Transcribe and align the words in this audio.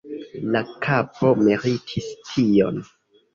La 0.53 0.61
kapo 0.85 1.33
meritis 1.41 2.09
tion. 2.31 2.81